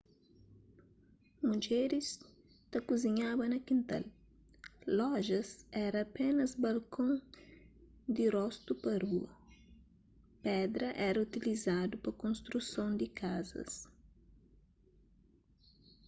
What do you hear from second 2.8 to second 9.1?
kuzinhaba na kintal lojas éra apénas balkon di rostu pa